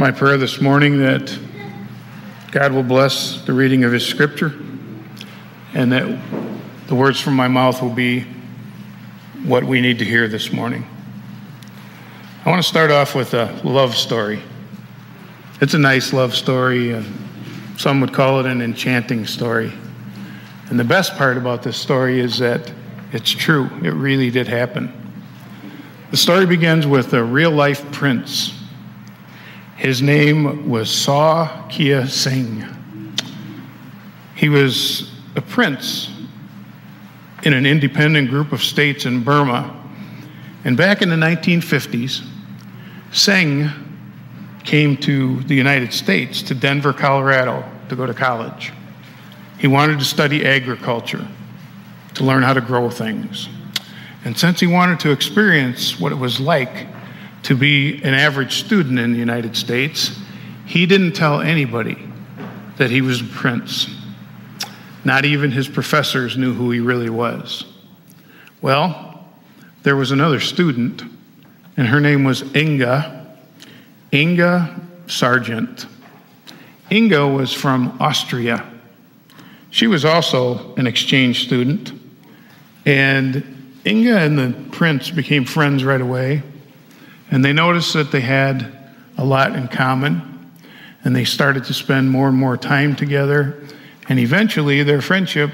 my 0.00 0.10
prayer 0.10 0.38
this 0.38 0.62
morning 0.62 0.98
that 0.98 1.38
God 2.52 2.72
will 2.72 2.82
bless 2.82 3.42
the 3.42 3.52
reading 3.52 3.84
of 3.84 3.92
His 3.92 4.02
Scripture 4.06 4.54
and 5.74 5.92
that 5.92 6.18
the 6.86 6.94
words 6.94 7.20
from 7.20 7.34
my 7.34 7.48
mouth 7.48 7.82
will 7.82 7.92
be 7.92 8.24
what 9.44 9.62
we 9.62 9.82
need 9.82 9.98
to 9.98 10.06
hear 10.06 10.26
this 10.26 10.54
morning. 10.54 10.86
I 12.46 12.48
want 12.48 12.62
to 12.62 12.66
start 12.66 12.90
off 12.90 13.14
with 13.14 13.34
a 13.34 13.60
love 13.62 13.94
story. 13.94 14.40
It's 15.60 15.74
a 15.74 15.78
nice 15.78 16.14
love 16.14 16.34
story, 16.34 16.92
and 16.92 17.04
some 17.76 18.00
would 18.00 18.14
call 18.14 18.40
it 18.40 18.46
an 18.46 18.62
enchanting 18.62 19.26
story. 19.26 19.70
And 20.70 20.80
the 20.80 20.84
best 20.84 21.14
part 21.16 21.36
about 21.36 21.62
this 21.62 21.76
story 21.76 22.20
is 22.20 22.38
that 22.38 22.72
it's 23.12 23.30
true, 23.30 23.68
it 23.82 23.92
really 23.92 24.30
did 24.30 24.48
happen. 24.48 24.94
The 26.10 26.16
story 26.16 26.46
begins 26.46 26.86
with 26.86 27.12
a 27.12 27.22
real 27.22 27.50
life 27.50 27.84
prince 27.92 28.54
his 29.80 30.02
name 30.02 30.68
was 30.68 30.90
Saw 30.90 31.66
Kia 31.68 32.06
Singh. 32.06 32.66
He 34.36 34.50
was 34.50 35.10
a 35.36 35.40
prince 35.40 36.10
in 37.44 37.54
an 37.54 37.64
independent 37.64 38.28
group 38.28 38.52
of 38.52 38.62
states 38.62 39.06
in 39.06 39.24
Burma. 39.24 39.74
And 40.64 40.76
back 40.76 41.00
in 41.00 41.08
the 41.08 41.16
1950s, 41.16 42.22
Singh 43.10 43.70
came 44.64 44.98
to 44.98 45.40
the 45.44 45.54
United 45.54 45.94
States, 45.94 46.42
to 46.42 46.54
Denver, 46.54 46.92
Colorado, 46.92 47.64
to 47.88 47.96
go 47.96 48.04
to 48.04 48.12
college. 48.12 48.74
He 49.56 49.66
wanted 49.66 49.98
to 49.98 50.04
study 50.04 50.44
agriculture, 50.44 51.26
to 52.16 52.24
learn 52.24 52.42
how 52.42 52.52
to 52.52 52.60
grow 52.60 52.90
things. 52.90 53.48
And 54.26 54.36
since 54.36 54.60
he 54.60 54.66
wanted 54.66 55.00
to 55.00 55.10
experience 55.10 55.98
what 55.98 56.12
it 56.12 56.18
was 56.18 56.38
like 56.38 56.86
to 57.44 57.56
be 57.56 58.02
an 58.02 58.14
average 58.14 58.56
student 58.56 58.98
in 58.98 59.12
the 59.12 59.18
United 59.18 59.56
States, 59.56 60.18
he 60.66 60.86
didn't 60.86 61.12
tell 61.12 61.40
anybody 61.40 61.98
that 62.76 62.90
he 62.90 63.00
was 63.00 63.20
a 63.20 63.24
prince. 63.24 63.88
Not 65.04 65.24
even 65.24 65.50
his 65.50 65.68
professors 65.68 66.36
knew 66.36 66.52
who 66.52 66.70
he 66.70 66.80
really 66.80 67.10
was. 67.10 67.64
Well, 68.60 69.24
there 69.82 69.96
was 69.96 70.10
another 70.10 70.40
student, 70.40 71.02
and 71.76 71.86
her 71.86 72.00
name 72.00 72.24
was 72.24 72.42
Inga, 72.54 73.36
Inga 74.12 74.80
Sargent. 75.06 75.86
Inga 76.90 77.26
was 77.26 77.52
from 77.52 77.96
Austria. 78.00 78.66
She 79.70 79.86
was 79.86 80.04
also 80.04 80.74
an 80.74 80.86
exchange 80.86 81.44
student, 81.44 81.92
and 82.84 83.72
Inga 83.86 84.18
and 84.18 84.38
the 84.38 84.54
prince 84.72 85.10
became 85.10 85.44
friends 85.44 85.84
right 85.84 86.00
away. 86.00 86.42
And 87.30 87.44
they 87.44 87.52
noticed 87.52 87.92
that 87.94 88.10
they 88.10 88.20
had 88.20 88.76
a 89.16 89.24
lot 89.24 89.54
in 89.54 89.68
common, 89.68 90.50
and 91.04 91.14
they 91.14 91.24
started 91.24 91.64
to 91.64 91.74
spend 91.74 92.10
more 92.10 92.28
and 92.28 92.36
more 92.36 92.56
time 92.56 92.96
together. 92.96 93.56
And 94.08 94.18
eventually, 94.18 94.82
their 94.82 95.00
friendship 95.00 95.52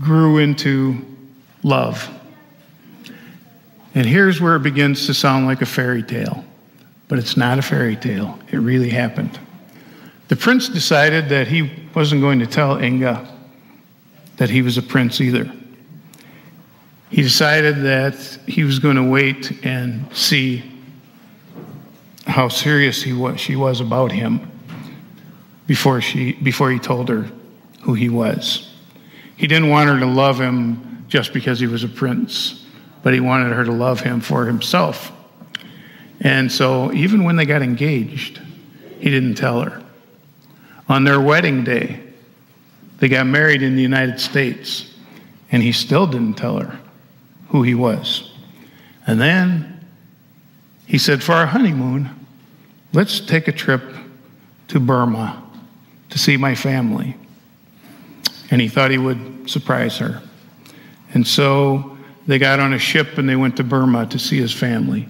grew 0.00 0.38
into 0.38 1.04
love. 1.62 2.08
And 3.94 4.06
here's 4.06 4.40
where 4.40 4.56
it 4.56 4.62
begins 4.62 5.06
to 5.06 5.14
sound 5.14 5.46
like 5.46 5.62
a 5.62 5.66
fairy 5.66 6.02
tale, 6.02 6.44
but 7.08 7.18
it's 7.18 7.36
not 7.36 7.58
a 7.58 7.62
fairy 7.62 7.96
tale. 7.96 8.38
It 8.50 8.56
really 8.56 8.90
happened. 8.90 9.38
The 10.28 10.36
prince 10.36 10.68
decided 10.68 11.28
that 11.28 11.46
he 11.46 11.70
wasn't 11.94 12.22
going 12.22 12.40
to 12.40 12.46
tell 12.46 12.82
Inga 12.82 13.28
that 14.36 14.50
he 14.50 14.62
was 14.62 14.78
a 14.78 14.82
prince 14.82 15.20
either. 15.20 15.50
He 17.10 17.22
decided 17.22 17.82
that 17.82 18.14
he 18.46 18.64
was 18.64 18.80
going 18.80 18.96
to 18.96 19.04
wait 19.04 19.64
and 19.64 20.12
see 20.16 20.73
how 22.26 22.48
serious 22.48 23.02
he 23.02 23.12
was, 23.12 23.40
she 23.40 23.56
was 23.56 23.80
about 23.80 24.12
him 24.12 24.50
before, 25.66 26.00
she, 26.00 26.32
before 26.32 26.70
he 26.70 26.78
told 26.78 27.08
her 27.08 27.30
who 27.82 27.94
he 27.94 28.08
was. 28.08 28.70
He 29.36 29.46
didn't 29.46 29.68
want 29.68 29.90
her 29.90 29.98
to 30.00 30.06
love 30.06 30.40
him 30.40 31.04
just 31.08 31.32
because 31.32 31.60
he 31.60 31.66
was 31.66 31.84
a 31.84 31.88
prince, 31.88 32.64
but 33.02 33.12
he 33.12 33.20
wanted 33.20 33.52
her 33.52 33.64
to 33.64 33.72
love 33.72 34.00
him 34.00 34.20
for 34.20 34.46
himself. 34.46 35.12
And 36.20 36.50
so, 36.50 36.92
even 36.92 37.24
when 37.24 37.36
they 37.36 37.44
got 37.44 37.60
engaged, 37.60 38.40
he 38.98 39.10
didn't 39.10 39.34
tell 39.34 39.60
her. 39.60 39.82
On 40.88 41.04
their 41.04 41.20
wedding 41.20 41.64
day, 41.64 42.00
they 42.98 43.08
got 43.08 43.26
married 43.26 43.62
in 43.62 43.76
the 43.76 43.82
United 43.82 44.20
States, 44.20 44.90
and 45.50 45.62
he 45.62 45.72
still 45.72 46.06
didn't 46.06 46.34
tell 46.34 46.60
her 46.60 46.78
who 47.48 47.62
he 47.62 47.74
was. 47.74 48.32
And 49.06 49.20
then 49.20 49.73
he 50.86 50.98
said, 50.98 51.22
For 51.22 51.32
our 51.32 51.46
honeymoon, 51.46 52.10
let's 52.92 53.20
take 53.20 53.48
a 53.48 53.52
trip 53.52 53.82
to 54.68 54.80
Burma 54.80 55.42
to 56.10 56.18
see 56.18 56.36
my 56.36 56.54
family. 56.54 57.16
And 58.50 58.60
he 58.60 58.68
thought 58.68 58.90
he 58.90 58.98
would 58.98 59.50
surprise 59.50 59.98
her. 59.98 60.22
And 61.12 61.26
so 61.26 61.96
they 62.26 62.38
got 62.38 62.60
on 62.60 62.72
a 62.72 62.78
ship 62.78 63.18
and 63.18 63.28
they 63.28 63.36
went 63.36 63.56
to 63.56 63.64
Burma 63.64 64.06
to 64.06 64.18
see 64.18 64.38
his 64.38 64.52
family. 64.52 65.08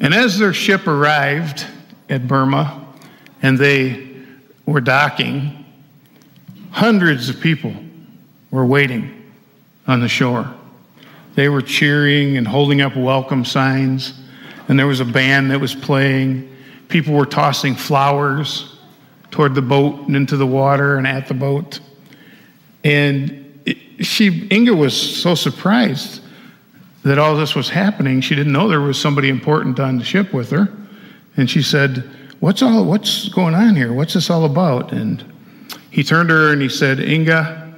And 0.00 0.14
as 0.14 0.38
their 0.38 0.52
ship 0.52 0.86
arrived 0.86 1.66
at 2.08 2.26
Burma 2.26 2.86
and 3.42 3.58
they 3.58 4.08
were 4.66 4.80
docking, 4.80 5.64
hundreds 6.70 7.28
of 7.28 7.40
people 7.40 7.74
were 8.50 8.66
waiting 8.66 9.30
on 9.86 10.00
the 10.00 10.08
shore. 10.08 10.52
They 11.34 11.48
were 11.48 11.62
cheering 11.62 12.36
and 12.36 12.46
holding 12.46 12.80
up 12.80 12.96
welcome 12.96 13.44
signs 13.44 14.21
and 14.68 14.78
there 14.78 14.86
was 14.86 15.00
a 15.00 15.04
band 15.04 15.50
that 15.50 15.60
was 15.60 15.74
playing. 15.74 16.54
People 16.88 17.14
were 17.14 17.26
tossing 17.26 17.74
flowers 17.74 18.76
toward 19.30 19.54
the 19.54 19.62
boat 19.62 20.06
and 20.06 20.14
into 20.14 20.36
the 20.36 20.46
water 20.46 20.96
and 20.96 21.06
at 21.06 21.26
the 21.26 21.34
boat. 21.34 21.80
And 22.84 23.60
it, 23.64 24.04
she, 24.04 24.48
Inga 24.50 24.74
was 24.74 24.94
so 24.94 25.34
surprised 25.34 26.22
that 27.02 27.18
all 27.18 27.36
this 27.36 27.54
was 27.54 27.68
happening. 27.68 28.20
She 28.20 28.34
didn't 28.34 28.52
know 28.52 28.68
there 28.68 28.80
was 28.80 29.00
somebody 29.00 29.28
important 29.28 29.80
on 29.80 29.98
the 29.98 30.04
ship 30.04 30.32
with 30.32 30.50
her. 30.50 30.68
And 31.36 31.50
she 31.50 31.62
said, 31.62 32.08
What's 32.40 32.60
all 32.60 32.84
what's 32.84 33.28
going 33.28 33.54
on 33.54 33.76
here? 33.76 33.92
What's 33.92 34.14
this 34.14 34.28
all 34.28 34.44
about? 34.44 34.92
And 34.92 35.24
he 35.90 36.02
turned 36.02 36.28
to 36.28 36.34
her 36.34 36.52
and 36.52 36.60
he 36.60 36.68
said, 36.68 36.98
Inga, 36.98 37.74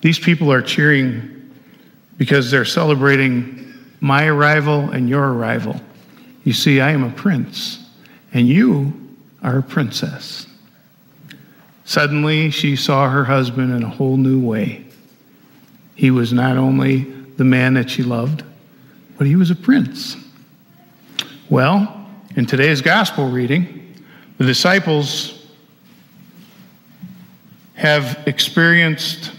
these 0.00 0.18
people 0.18 0.52
are 0.52 0.62
cheering 0.62 1.50
because 2.16 2.50
they're 2.50 2.64
celebrating 2.64 3.74
my 4.00 4.26
arrival 4.26 4.90
and 4.90 5.08
your 5.08 5.32
arrival. 5.32 5.80
You 6.44 6.52
see, 6.52 6.80
I 6.80 6.90
am 6.90 7.04
a 7.04 7.10
prince, 7.10 7.78
and 8.32 8.48
you 8.48 8.92
are 9.42 9.58
a 9.58 9.62
princess. 9.62 10.46
Suddenly, 11.84 12.50
she 12.50 12.76
saw 12.76 13.08
her 13.10 13.24
husband 13.24 13.72
in 13.72 13.82
a 13.82 13.88
whole 13.88 14.16
new 14.16 14.40
way. 14.40 14.84
He 15.94 16.10
was 16.10 16.32
not 16.32 16.56
only 16.56 17.00
the 17.36 17.44
man 17.44 17.74
that 17.74 17.90
she 17.90 18.02
loved, 18.02 18.42
but 19.18 19.26
he 19.26 19.36
was 19.36 19.50
a 19.50 19.56
prince. 19.56 20.16
Well, 21.48 22.08
in 22.34 22.46
today's 22.46 22.80
gospel 22.80 23.28
reading, 23.28 23.94
the 24.38 24.44
disciples 24.44 25.46
have 27.74 28.22
experienced 28.26 29.32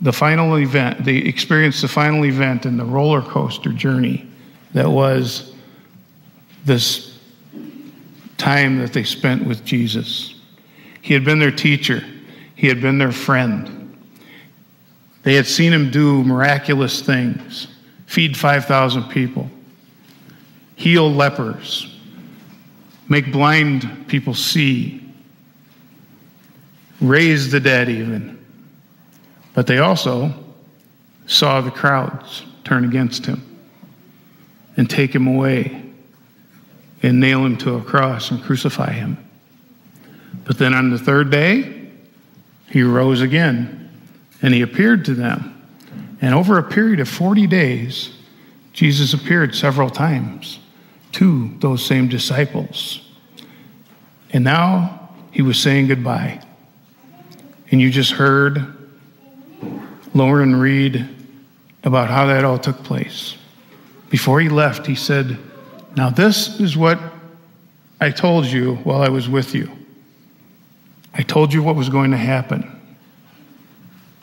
the 0.00 0.12
final 0.12 0.58
event, 0.58 1.04
they 1.04 1.16
experienced 1.16 1.80
the 1.80 1.88
final 1.88 2.26
event 2.26 2.66
in 2.66 2.76
the 2.76 2.84
roller 2.84 3.22
coaster 3.22 3.72
journey 3.72 4.26
that 4.74 4.90
was 4.90 5.53
this 6.64 7.18
time 8.36 8.78
that 8.78 8.92
they 8.92 9.04
spent 9.04 9.46
with 9.46 9.64
Jesus. 9.64 10.34
He 11.02 11.14
had 11.14 11.24
been 11.24 11.38
their 11.38 11.50
teacher, 11.50 12.02
he 12.54 12.68
had 12.68 12.80
been 12.80 12.98
their 12.98 13.12
friend. 13.12 13.80
They 15.22 15.34
had 15.34 15.46
seen 15.46 15.72
him 15.72 15.90
do 15.90 16.22
miraculous 16.22 17.00
things 17.00 17.68
feed 18.06 18.36
5,000 18.36 19.04
people, 19.04 19.50
heal 20.76 21.10
lepers, 21.10 21.98
make 23.08 23.32
blind 23.32 24.06
people 24.06 24.34
see, 24.34 25.02
raise 27.00 27.50
the 27.50 27.60
dead, 27.60 27.88
even. 27.88 28.38
But 29.54 29.66
they 29.66 29.78
also 29.78 30.32
saw 31.26 31.60
the 31.60 31.70
crowds 31.70 32.44
turn 32.62 32.84
against 32.84 33.26
him 33.26 33.42
and 34.76 34.88
take 34.88 35.14
him 35.14 35.26
away 35.26 35.83
and 37.04 37.20
nail 37.20 37.44
him 37.44 37.54
to 37.58 37.74
a 37.74 37.82
cross 37.82 38.30
and 38.30 38.42
crucify 38.42 38.90
him. 38.90 39.18
But 40.44 40.56
then 40.56 40.72
on 40.72 40.88
the 40.88 40.98
third 40.98 41.30
day, 41.30 41.90
he 42.70 42.82
rose 42.82 43.20
again 43.20 43.90
and 44.40 44.54
he 44.54 44.62
appeared 44.62 45.04
to 45.04 45.14
them. 45.14 45.50
And 46.22 46.34
over 46.34 46.58
a 46.58 46.62
period 46.62 47.00
of 47.00 47.08
40 47.08 47.46
days, 47.46 48.16
Jesus 48.72 49.12
appeared 49.12 49.54
several 49.54 49.90
times 49.90 50.58
to 51.12 51.54
those 51.58 51.84
same 51.84 52.08
disciples. 52.08 53.06
And 54.30 54.42
now 54.42 55.10
he 55.30 55.42
was 55.42 55.60
saying 55.60 55.88
goodbye. 55.88 56.40
And 57.70 57.82
you 57.82 57.90
just 57.90 58.12
heard 58.12 58.64
Lauren 60.14 60.56
read 60.56 61.06
about 61.84 62.08
how 62.08 62.26
that 62.28 62.46
all 62.46 62.58
took 62.58 62.82
place. 62.82 63.36
Before 64.08 64.40
he 64.40 64.48
left, 64.48 64.86
he 64.86 64.94
said, 64.94 65.36
now, 65.96 66.10
this 66.10 66.60
is 66.60 66.76
what 66.76 66.98
I 68.00 68.10
told 68.10 68.46
you 68.46 68.76
while 68.76 69.02
I 69.02 69.08
was 69.08 69.28
with 69.28 69.54
you. 69.54 69.70
I 71.12 71.22
told 71.22 71.52
you 71.52 71.62
what 71.62 71.76
was 71.76 71.88
going 71.88 72.10
to 72.10 72.16
happen. 72.16 72.70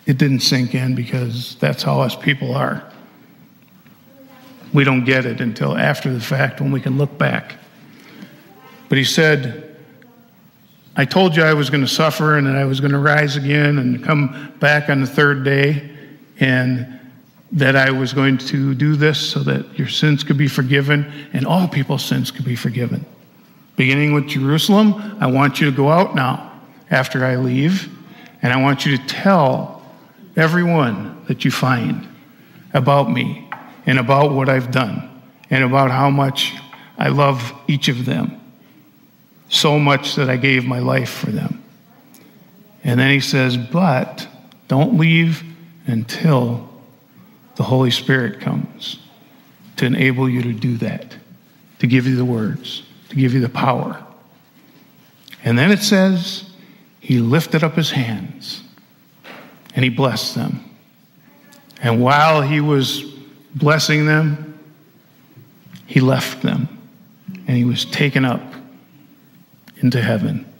It 0.05 0.17
didn't 0.17 0.41
sink 0.41 0.75
in 0.75 0.95
because 0.95 1.55
that's 1.55 1.83
how 1.83 2.01
us 2.01 2.15
people 2.15 2.53
are. 2.53 2.83
We 4.73 4.83
don't 4.83 5.05
get 5.05 5.25
it 5.25 5.41
until 5.41 5.77
after 5.77 6.13
the 6.13 6.19
fact 6.19 6.61
when 6.61 6.71
we 6.71 6.81
can 6.81 6.97
look 6.97 7.17
back. 7.17 7.55
But 8.89 8.97
he 8.97 9.03
said, 9.03 9.77
I 10.95 11.05
told 11.05 11.35
you 11.35 11.43
I 11.43 11.53
was 11.53 11.69
going 11.69 11.81
to 11.81 11.89
suffer 11.89 12.37
and 12.37 12.47
that 12.47 12.55
I 12.55 12.65
was 12.65 12.81
going 12.81 12.91
to 12.91 12.99
rise 12.99 13.37
again 13.37 13.77
and 13.77 14.03
come 14.03 14.53
back 14.59 14.89
on 14.89 14.99
the 14.99 15.07
third 15.07 15.45
day, 15.45 15.89
and 16.39 16.99
that 17.53 17.75
I 17.75 17.91
was 17.91 18.13
going 18.13 18.37
to 18.37 18.73
do 18.73 18.95
this 18.95 19.19
so 19.19 19.41
that 19.41 19.77
your 19.77 19.87
sins 19.87 20.23
could 20.23 20.37
be 20.37 20.47
forgiven 20.47 21.11
and 21.33 21.45
all 21.45 21.67
people's 21.67 22.03
sins 22.03 22.31
could 22.31 22.45
be 22.45 22.55
forgiven. 22.55 23.05
Beginning 23.75 24.13
with 24.13 24.27
Jerusalem, 24.27 25.17
I 25.19 25.27
want 25.27 25.59
you 25.59 25.69
to 25.69 25.75
go 25.75 25.89
out 25.89 26.15
now 26.15 26.61
after 26.89 27.25
I 27.25 27.37
leave, 27.37 27.89
and 28.41 28.51
I 28.51 28.61
want 28.61 28.85
you 28.85 28.97
to 28.97 29.05
tell 29.05 29.81
everyone 30.35 31.23
that 31.27 31.45
you 31.45 31.51
find 31.51 32.07
about 32.73 33.11
me 33.11 33.49
and 33.85 33.99
about 33.99 34.33
what 34.33 34.49
I've 34.49 34.71
done 34.71 35.09
and 35.49 35.63
about 35.63 35.91
how 35.91 36.09
much 36.09 36.53
I 36.97 37.09
love 37.09 37.53
each 37.67 37.87
of 37.87 38.05
them 38.05 38.39
so 39.49 39.77
much 39.77 40.15
that 40.15 40.29
I 40.29 40.37
gave 40.37 40.65
my 40.65 40.79
life 40.79 41.09
for 41.09 41.29
them. 41.29 41.61
And 42.83 42.99
then 42.99 43.11
he 43.11 43.19
says, 43.19 43.57
But 43.57 44.27
don't 44.67 44.97
leave 44.97 45.43
until 45.85 46.70
the 47.61 47.67
Holy 47.67 47.91
Spirit 47.91 48.39
comes 48.41 48.97
to 49.77 49.85
enable 49.85 50.27
you 50.27 50.41
to 50.41 50.51
do 50.51 50.77
that, 50.77 51.15
to 51.77 51.85
give 51.85 52.07
you 52.07 52.15
the 52.15 52.25
words, 52.25 52.81
to 53.09 53.15
give 53.15 53.35
you 53.35 53.39
the 53.39 53.49
power. 53.49 54.03
And 55.43 55.59
then 55.59 55.69
it 55.69 55.83
says, 55.83 56.49
He 56.99 57.19
lifted 57.19 57.63
up 57.63 57.75
his 57.75 57.91
hands 57.91 58.63
and 59.75 59.83
he 59.83 59.91
blessed 59.91 60.33
them. 60.33 60.71
And 61.83 62.01
while 62.01 62.41
he 62.41 62.61
was 62.61 63.03
blessing 63.53 64.07
them, 64.07 64.57
he 65.85 65.99
left 65.99 66.41
them 66.41 66.67
and 67.47 67.55
he 67.55 67.63
was 67.63 67.85
taken 67.85 68.25
up 68.25 68.55
into 69.83 70.01
heaven. 70.01 70.51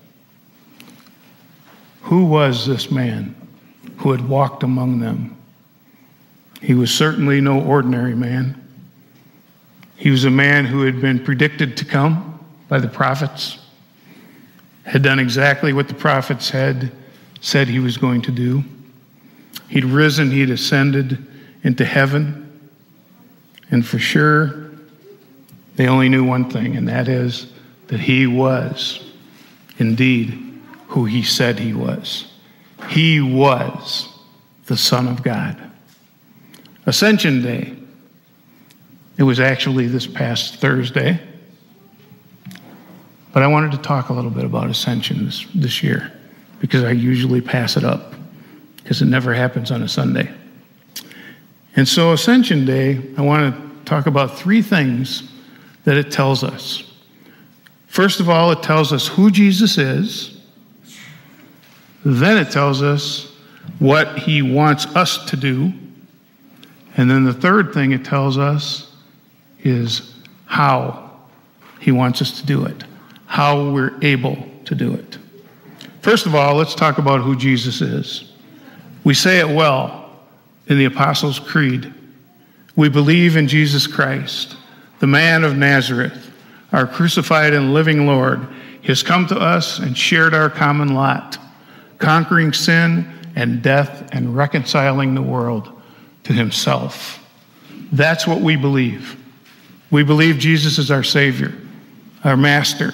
Who 2.04 2.26
was 2.26 2.68
this 2.68 2.92
man 2.92 3.36
who 3.98 4.12
had 4.12 4.30
walked 4.30 4.62
among 4.62 5.00
them? 5.00 5.36
He 6.62 6.74
was 6.76 6.94
certainly 6.94 7.42
no 7.42 7.60
ordinary 7.60 8.16
man. 8.16 8.58
He 9.96 10.12
was 10.12 10.26
a 10.26 10.32
man 10.32 10.66
who 10.66 10.86
had 10.86 11.02
been 11.02 11.24
predicted 11.24 11.78
to 11.78 11.86
come 11.86 12.40
by 12.70 12.80
the 12.80 12.88
prophets, 12.88 13.58
had 14.84 15.02
done 15.02 15.20
exactly 15.20 15.74
what 15.74 15.88
the 15.88 15.94
prophets 15.94 16.50
had 16.50 16.92
said 17.40 17.68
he 17.68 17.80
was 17.80 17.98
going 17.98 18.22
to 18.24 18.32
do. 18.32 18.64
He'd 19.68 19.86
risen, 19.86 20.32
he'd 20.32 20.50
ascended 20.50 21.26
into 21.64 21.86
heaven. 21.86 22.70
And 23.70 23.86
for 23.86 24.00
sure, 24.00 24.72
they 25.76 25.88
only 25.88 26.10
knew 26.10 26.24
one 26.24 26.50
thing, 26.50 26.76
and 26.76 26.88
that 26.88 27.08
is 27.08 27.52
that 27.88 28.00
he 28.00 28.28
was 28.28 29.12
indeed 29.78 30.60
who 30.88 31.06
he 31.06 31.24
said 31.24 31.58
he 31.58 31.74
was. 31.74 32.32
He 32.90 33.22
was 33.22 34.10
the 34.66 34.78
Son 34.78 35.08
of 35.08 35.24
God. 35.24 35.71
Ascension 36.86 37.42
Day. 37.42 37.74
It 39.18 39.24
was 39.24 39.40
actually 39.40 39.88
this 39.88 40.08
past 40.08 40.56
Thursday. 40.56 41.20
But 43.34 43.44
I 43.44 43.48
wanted 43.48 43.72
to 43.72 43.78
talk 43.78 44.10
a 44.10 44.14
little 44.14 44.32
bit 44.32 44.46
about 44.46 44.70
Ascension 44.70 45.26
this, 45.26 45.46
this 45.54 45.84
year 45.84 46.12
because 46.60 46.84
I 46.84 46.92
usually 46.92 47.42
pass 47.42 47.78
it 47.78 47.84
up 47.84 48.14
because 48.78 49.02
it 49.02 49.06
never 49.06 49.34
happens 49.34 49.72
on 49.72 49.82
a 49.84 49.88
Sunday. 49.88 50.32
And 51.76 51.88
so, 51.88 52.12
Ascension 52.12 52.66
Day, 52.66 53.02
I 53.18 53.22
want 53.22 53.56
to 53.56 53.86
talk 53.86 54.06
about 54.06 54.38
three 54.38 54.62
things 54.62 55.32
that 55.86 55.98
it 55.98 56.12
tells 56.12 56.44
us. 56.44 56.84
First 57.88 58.20
of 58.20 58.30
all, 58.30 58.52
it 58.52 58.64
tells 58.64 58.92
us 58.92 59.08
who 59.08 59.32
Jesus 59.32 59.78
is. 59.78 60.42
Then 62.04 62.38
it 62.38 62.52
tells 62.52 62.82
us 62.82 63.34
what 63.80 64.18
he 64.18 64.42
wants 64.42 64.86
us 64.96 65.26
to 65.30 65.38
do. 65.38 65.74
And 66.98 67.10
then 67.10 67.24
the 67.24 67.34
third 67.34 67.74
thing 67.74 67.92
it 67.92 68.04
tells 68.04 68.38
us 68.38 68.94
is 69.60 70.14
how 70.46 71.12
he 71.80 71.92
wants 71.92 72.22
us 72.22 72.40
to 72.40 72.46
do 72.46 72.66
it, 72.66 72.84
how 73.26 73.72
we're 73.72 73.98
able 74.02 74.38
to 74.66 74.76
do 74.76 74.94
it. 74.94 75.18
First 76.02 76.26
of 76.26 76.36
all, 76.36 76.56
let's 76.56 76.76
talk 76.76 76.98
about 76.98 77.22
who 77.22 77.36
Jesus 77.36 77.82
is. 77.82 78.32
We 79.04 79.14
say 79.14 79.40
it 79.40 79.48
well 79.48 80.10
in 80.68 80.78
the 80.78 80.86
Apostles' 80.86 81.40
Creed. 81.40 81.94
We 82.76 82.90
believe 82.90 83.38
in 83.38 83.48
Jesus 83.48 83.88
Christ, 83.88 84.56
the 85.00 85.08
man 85.08 85.44
of 85.44 85.58
Nazareth 85.58 86.32
our 86.72 86.88
crucified 86.88 87.54
and 87.54 87.74
living 87.74 88.06
Lord, 88.06 88.48
He 88.82 88.88
has 88.88 89.04
come 89.04 89.28
to 89.28 89.38
us 89.38 89.80
and 89.80 89.98
shared 89.98 90.34
our 90.34 90.50
common 90.50 90.94
lot, 90.94 91.38
conquering 91.98 92.54
sin 92.54 93.12
and 93.36 93.62
death 93.62 94.10
and 94.12 94.36
reconciling 94.36 95.14
the 95.14 95.22
world 95.22 95.81
to 96.24 96.34
himself. 96.34 97.18
That's 97.92 98.26
what 98.26 98.42
we 98.42 98.56
believe. 98.56 99.18
We 99.90 100.04
believe 100.04 100.38
Jesus 100.38 100.78
is 100.78 100.90
our 100.90 101.04
Savior, 101.04 101.54
our 102.24 102.38
Master, 102.38 102.94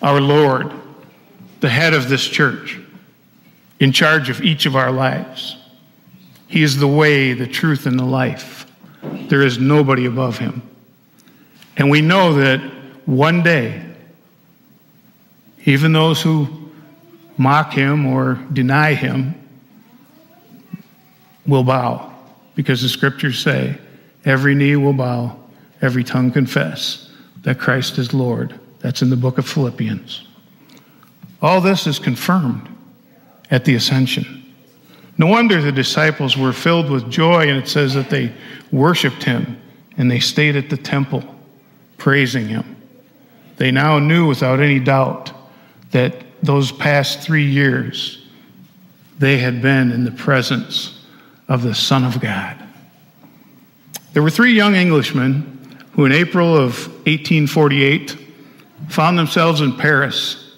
our 0.00 0.20
Lord, 0.20 0.72
the 1.60 1.68
head 1.68 1.94
of 1.94 2.08
this 2.08 2.24
church, 2.24 2.78
in 3.80 3.92
charge 3.92 4.30
of 4.30 4.42
each 4.42 4.66
of 4.66 4.76
our 4.76 4.92
lives. 4.92 5.56
He 6.46 6.62
is 6.62 6.78
the 6.78 6.86
way, 6.86 7.32
the 7.32 7.46
truth, 7.46 7.86
and 7.86 7.98
the 7.98 8.04
life. 8.04 8.70
There 9.02 9.42
is 9.42 9.58
nobody 9.58 10.06
above 10.06 10.38
him. 10.38 10.62
And 11.76 11.90
we 11.90 12.00
know 12.00 12.34
that 12.34 12.60
one 13.04 13.42
day, 13.42 13.84
even 15.64 15.92
those 15.92 16.22
who 16.22 16.70
mock 17.36 17.72
him 17.72 18.06
or 18.06 18.34
deny 18.52 18.94
him 18.94 19.34
will 21.46 21.64
bow 21.64 22.15
because 22.56 22.82
the 22.82 22.88
scriptures 22.88 23.38
say 23.38 23.78
every 24.24 24.56
knee 24.56 24.74
will 24.74 24.92
bow, 24.92 25.38
every 25.80 26.02
tongue 26.02 26.32
confess 26.32 27.08
that 27.42 27.60
Christ 27.60 27.98
is 27.98 28.12
Lord. 28.12 28.58
That's 28.80 29.02
in 29.02 29.10
the 29.10 29.16
book 29.16 29.38
of 29.38 29.48
Philippians. 29.48 30.26
All 31.40 31.60
this 31.60 31.86
is 31.86 32.00
confirmed 32.00 32.68
at 33.50 33.64
the 33.64 33.76
ascension. 33.76 34.42
No 35.18 35.26
wonder 35.26 35.62
the 35.62 35.70
disciples 35.70 36.36
were 36.36 36.52
filled 36.52 36.90
with 36.90 37.10
joy, 37.10 37.48
and 37.48 37.56
it 37.56 37.68
says 37.68 37.94
that 37.94 38.10
they 38.10 38.32
worshiped 38.72 39.22
him 39.22 39.60
and 39.96 40.10
they 40.10 40.18
stayed 40.18 40.56
at 40.56 40.68
the 40.68 40.76
temple 40.76 41.22
praising 41.96 42.48
him. 42.48 42.76
They 43.56 43.70
now 43.70 43.98
knew 43.98 44.26
without 44.26 44.60
any 44.60 44.78
doubt 44.78 45.32
that 45.92 46.14
those 46.42 46.72
past 46.72 47.20
three 47.20 47.46
years 47.46 48.22
they 49.18 49.38
had 49.38 49.62
been 49.62 49.90
in 49.92 50.04
the 50.04 50.10
presence 50.10 50.95
of 51.48 51.62
the 51.62 51.74
Son 51.74 52.04
of 52.04 52.20
God. 52.20 52.56
There 54.12 54.22
were 54.22 54.30
three 54.30 54.54
young 54.54 54.74
Englishmen 54.74 55.84
who, 55.92 56.04
in 56.04 56.12
April 56.12 56.56
of 56.56 56.86
1848, 57.06 58.16
found 58.88 59.18
themselves 59.18 59.60
in 59.60 59.76
Paris 59.76 60.54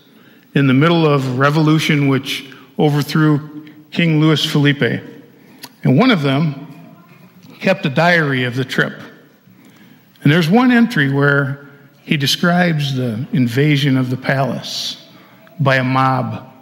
in 0.54 0.66
the 0.66 0.74
middle 0.74 1.06
of 1.06 1.26
a 1.26 1.32
revolution 1.32 2.08
which 2.08 2.46
overthrew 2.78 3.66
King 3.90 4.20
Louis 4.20 4.44
Philippe. 4.44 5.00
And 5.84 5.98
one 5.98 6.10
of 6.10 6.22
them 6.22 6.66
kept 7.60 7.86
a 7.86 7.90
diary 7.90 8.44
of 8.44 8.56
the 8.56 8.64
trip. 8.64 9.00
And 10.22 10.32
there's 10.32 10.48
one 10.48 10.70
entry 10.70 11.12
where 11.12 11.68
he 12.04 12.16
describes 12.16 12.94
the 12.94 13.26
invasion 13.32 13.96
of 13.96 14.10
the 14.10 14.16
palace 14.16 15.06
by 15.60 15.76
a 15.76 15.84
mob. 15.84 16.52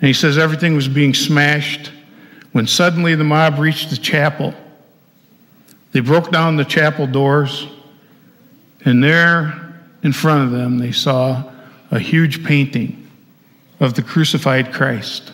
And 0.00 0.06
he 0.06 0.12
says 0.12 0.38
everything 0.38 0.74
was 0.74 0.88
being 0.88 1.14
smashed 1.14 1.90
when 2.56 2.66
suddenly 2.66 3.14
the 3.14 3.22
mob 3.22 3.58
reached 3.58 3.90
the 3.90 3.98
chapel. 3.98 4.54
They 5.92 6.00
broke 6.00 6.30
down 6.30 6.56
the 6.56 6.64
chapel 6.64 7.06
doors, 7.06 7.66
and 8.82 9.04
there 9.04 9.74
in 10.02 10.14
front 10.14 10.44
of 10.44 10.58
them 10.58 10.78
they 10.78 10.90
saw 10.90 11.52
a 11.90 11.98
huge 11.98 12.42
painting 12.46 13.10
of 13.78 13.92
the 13.92 14.00
crucified 14.00 14.72
Christ, 14.72 15.32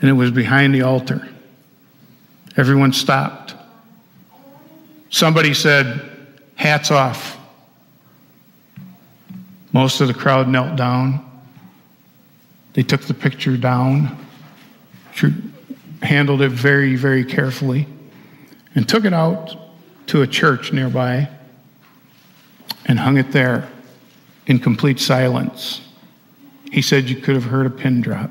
and 0.00 0.08
it 0.08 0.14
was 0.14 0.30
behind 0.30 0.74
the 0.74 0.80
altar. 0.80 1.28
Everyone 2.56 2.94
stopped. 2.94 3.54
Somebody 5.10 5.52
said, 5.52 6.10
Hats 6.54 6.90
off. 6.90 7.38
Most 9.72 10.00
of 10.00 10.08
the 10.08 10.14
crowd 10.14 10.48
knelt 10.48 10.74
down. 10.76 11.22
They 12.72 12.82
took 12.82 13.02
the 13.02 13.12
picture 13.12 13.58
down, 13.58 14.16
handled 16.02 16.42
it 16.42 16.50
very, 16.50 16.96
very 16.96 17.24
carefully, 17.24 17.86
and 18.74 18.88
took 18.88 19.04
it 19.04 19.12
out 19.12 19.56
to 20.08 20.22
a 20.22 20.26
church 20.26 20.72
nearby 20.72 21.28
and 22.86 22.98
hung 22.98 23.18
it 23.18 23.32
there 23.32 23.68
in 24.46 24.58
complete 24.58 25.00
silence. 25.00 25.80
He 26.70 26.82
said 26.82 27.08
you 27.08 27.16
could 27.16 27.34
have 27.34 27.44
heard 27.44 27.66
a 27.66 27.70
pin 27.70 28.00
drop. 28.00 28.30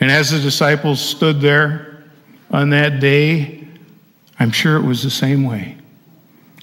And 0.00 0.10
as 0.10 0.30
the 0.30 0.40
disciples 0.40 1.00
stood 1.00 1.40
there 1.40 2.04
on 2.50 2.70
that 2.70 3.00
day, 3.00 3.66
I'm 4.38 4.50
sure 4.50 4.76
it 4.76 4.82
was 4.82 5.02
the 5.02 5.10
same 5.10 5.44
way 5.44 5.78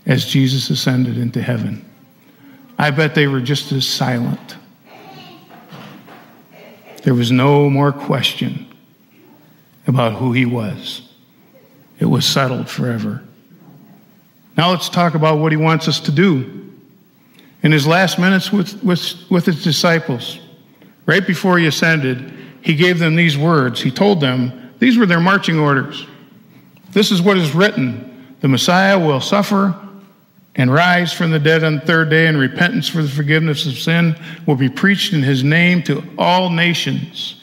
as 0.06 0.26
Jesus 0.26 0.70
ascended 0.70 1.18
into 1.18 1.42
heaven. 1.42 1.84
I 2.78 2.92
bet 2.92 3.16
they 3.16 3.28
were 3.28 3.42
just 3.42 3.72
as 3.72 3.88
silent. 3.88 4.58
There 7.04 7.14
was 7.14 7.32
no 7.32 7.70
more 7.70 7.92
question 7.92 8.73
about 9.88 10.14
who 10.14 10.32
he 10.32 10.46
was. 10.46 11.02
It 12.00 12.06
was 12.06 12.26
settled 12.26 12.70
forever. 12.70 13.24
Now 14.58 14.72
let's 14.72 14.90
talk 14.90 15.16
about 15.16 15.40
what 15.40 15.52
he 15.52 15.58
wants 15.58 15.88
us 15.88 16.00
to 16.02 16.12
do. 16.12 16.72
In 17.64 17.72
his 17.72 17.88
last 17.88 18.20
minutes 18.20 18.52
with, 18.52 18.84
with, 18.84 19.16
with 19.30 19.46
his 19.46 19.64
disciples, 19.64 20.40
right 21.06 21.26
before 21.26 21.58
he 21.58 21.66
ascended, 21.66 22.34
he 22.62 22.76
gave 22.76 23.00
them 23.00 23.16
these 23.16 23.38
words. 23.38 23.82
He 23.82 23.92
told 23.92 24.20
them, 24.20 24.74
these 24.80 24.98
were 24.98 25.06
their 25.06 25.22
marching 25.22 25.60
orders. 25.60 26.06
This 26.92 27.12
is 27.12 27.22
what 27.22 27.38
is 27.38 27.56
written 27.56 28.10
the 28.42 28.50
Messiah 28.50 29.00
will 29.00 29.22
suffer 29.22 29.74
and 30.56 30.72
rise 30.72 31.14
from 31.14 31.32
the 31.32 31.40
dead 31.40 31.64
on 31.64 31.76
the 31.76 31.82
third 31.82 32.10
day, 32.10 32.28
and 32.28 32.38
repentance 32.38 32.90
for 32.90 33.02
the 33.02 33.08
forgiveness 33.08 33.66
of 33.66 33.80
sin 33.80 34.16
will 34.46 34.58
be 34.58 34.70
preached 34.70 35.14
in 35.14 35.24
his 35.24 35.44
name 35.44 35.82
to 35.84 36.04
all 36.18 36.50
nations, 36.50 37.42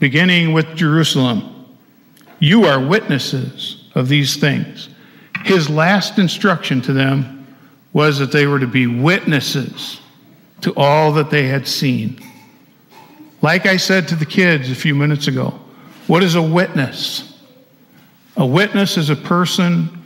beginning 0.00 0.52
with 0.52 0.74
Jerusalem. 0.74 1.51
You 2.42 2.64
are 2.64 2.84
witnesses 2.84 3.84
of 3.94 4.08
these 4.08 4.34
things. 4.34 4.88
His 5.44 5.70
last 5.70 6.18
instruction 6.18 6.82
to 6.82 6.92
them 6.92 7.46
was 7.92 8.18
that 8.18 8.32
they 8.32 8.48
were 8.48 8.58
to 8.58 8.66
be 8.66 8.88
witnesses 8.88 10.00
to 10.62 10.74
all 10.74 11.12
that 11.12 11.30
they 11.30 11.46
had 11.46 11.68
seen. 11.68 12.18
Like 13.42 13.66
I 13.66 13.76
said 13.76 14.08
to 14.08 14.16
the 14.16 14.26
kids 14.26 14.72
a 14.72 14.74
few 14.74 14.92
minutes 14.92 15.28
ago, 15.28 15.56
what 16.08 16.24
is 16.24 16.34
a 16.34 16.42
witness? 16.42 17.40
A 18.36 18.44
witness 18.44 18.96
is 18.96 19.08
a 19.08 19.14
person 19.14 20.02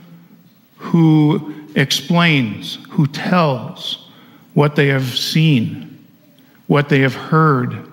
who 0.77 1.55
explains, 1.73 2.77
who 2.91 3.07
tells 3.07 4.11
what 4.53 4.75
they 4.75 4.89
have 4.89 5.17
seen, 5.17 6.05
what 6.67 6.87
they 6.87 6.99
have 6.99 7.15
heard, 7.15 7.91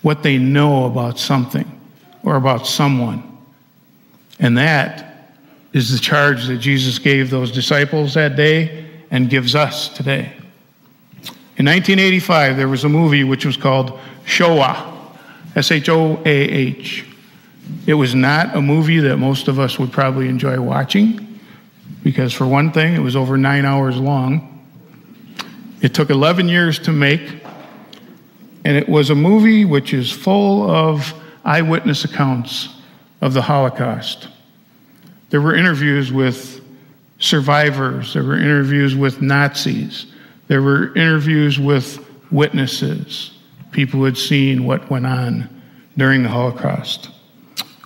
what 0.00 0.22
they 0.22 0.38
know 0.38 0.86
about 0.86 1.18
something 1.18 1.70
or 2.22 2.36
about 2.36 2.66
someone. 2.66 3.35
And 4.38 4.58
that 4.58 5.34
is 5.72 5.92
the 5.92 5.98
charge 5.98 6.46
that 6.46 6.58
Jesus 6.58 6.98
gave 6.98 7.30
those 7.30 7.52
disciples 7.52 8.14
that 8.14 8.36
day 8.36 8.86
and 9.10 9.30
gives 9.30 9.54
us 9.54 9.88
today. 9.88 10.32
In 11.58 11.64
1985, 11.64 12.56
there 12.56 12.68
was 12.68 12.84
a 12.84 12.88
movie 12.88 13.24
which 13.24 13.46
was 13.46 13.56
called 13.56 13.98
Shoah, 14.24 14.92
S 15.54 15.70
H 15.70 15.88
O 15.88 16.22
A 16.24 16.28
H. 16.28 17.04
It 17.86 17.94
was 17.94 18.14
not 18.14 18.54
a 18.54 18.60
movie 18.60 19.00
that 19.00 19.16
most 19.16 19.48
of 19.48 19.58
us 19.58 19.78
would 19.78 19.90
probably 19.90 20.28
enjoy 20.28 20.60
watching 20.60 21.40
because, 22.02 22.32
for 22.32 22.46
one 22.46 22.72
thing, 22.72 22.94
it 22.94 23.00
was 23.00 23.16
over 23.16 23.36
nine 23.36 23.64
hours 23.64 23.96
long. 23.96 24.64
It 25.80 25.94
took 25.94 26.10
11 26.10 26.48
years 26.48 26.78
to 26.80 26.92
make, 26.92 27.42
and 28.64 28.76
it 28.76 28.88
was 28.88 29.10
a 29.10 29.14
movie 29.14 29.64
which 29.64 29.92
is 29.92 30.10
full 30.10 30.70
of 30.70 31.12
eyewitness 31.44 32.04
accounts 32.04 32.75
of 33.20 33.34
the 33.34 33.42
Holocaust. 33.42 34.28
There 35.30 35.40
were 35.40 35.54
interviews 35.54 36.12
with 36.12 36.62
survivors, 37.18 38.14
there 38.14 38.22
were 38.22 38.38
interviews 38.38 38.94
with 38.94 39.22
Nazis, 39.22 40.06
there 40.48 40.62
were 40.62 40.94
interviews 40.94 41.58
with 41.58 42.04
witnesses, 42.30 43.32
people 43.72 44.00
who 44.00 44.04
had 44.04 44.18
seen 44.18 44.64
what 44.64 44.90
went 44.90 45.06
on 45.06 45.48
during 45.96 46.22
the 46.22 46.28
Holocaust. 46.28 47.10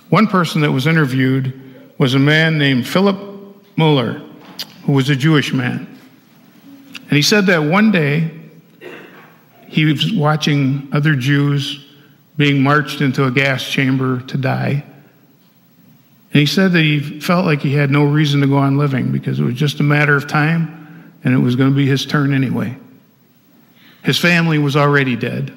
One 0.09 0.27
person 0.27 0.61
that 0.61 0.71
was 0.71 0.87
interviewed 0.87 1.53
was 1.97 2.13
a 2.13 2.19
man 2.19 2.57
named 2.57 2.87
Philip 2.87 3.17
Muller, 3.77 4.21
who 4.83 4.91
was 4.91 5.09
a 5.09 5.15
Jewish 5.15 5.53
man. 5.53 5.87
And 6.95 7.17
he 7.17 7.21
said 7.21 7.45
that 7.47 7.59
one 7.59 7.91
day 7.91 8.31
he 9.67 9.85
was 9.85 10.11
watching 10.11 10.89
other 10.91 11.15
Jews 11.15 11.85
being 12.37 12.61
marched 12.61 13.01
into 13.01 13.25
a 13.25 13.31
gas 13.31 13.63
chamber 13.63 14.21
to 14.21 14.37
die. 14.37 14.83
And 16.33 16.39
he 16.39 16.45
said 16.45 16.71
that 16.71 16.81
he 16.81 17.19
felt 17.19 17.45
like 17.45 17.61
he 17.61 17.73
had 17.73 17.91
no 17.91 18.05
reason 18.05 18.39
to 18.41 18.47
go 18.47 18.57
on 18.57 18.77
living 18.77 19.11
because 19.11 19.39
it 19.39 19.43
was 19.43 19.55
just 19.55 19.81
a 19.81 19.83
matter 19.83 20.15
of 20.15 20.27
time 20.27 21.13
and 21.23 21.33
it 21.33 21.37
was 21.37 21.55
going 21.55 21.69
to 21.69 21.75
be 21.75 21.85
his 21.85 22.05
turn 22.05 22.33
anyway. 22.33 22.77
His 24.03 24.17
family 24.17 24.57
was 24.57 24.75
already 24.75 25.15
dead. 25.15 25.53